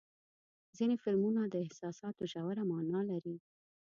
[0.77, 3.35] ځینې فلمونه د احساساتو ژوره معنا لري.